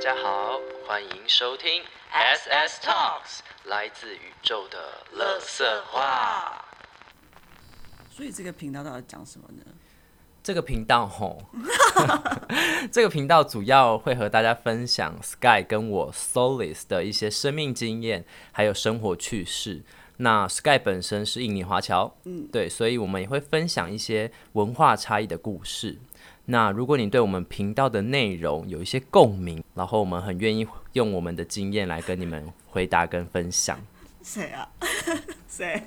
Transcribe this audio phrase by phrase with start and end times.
[0.00, 4.78] 家好，欢迎收听 SS Talks，来自宇宙的
[5.12, 6.64] 乐色话。
[8.10, 9.62] 所以这个频道到底讲什么呢？
[10.42, 11.42] 这个频道吼，
[12.90, 19.82] 这个频道主要会和大家分享 Sky 跟我 Solis 的一些生命经验，还有生活趣事。
[20.18, 25.98] 那 Sky 本身是印尼华侨，嗯，对，所以我们也会分享一些文化差异的故事。
[26.46, 33.78] 那如果你对我们频道的内容有一些共鸣，然后我们很愿意用我们的经验来跟你们回答跟分享。
[34.22, 34.68] 谁啊？
[35.48, 35.82] 谁？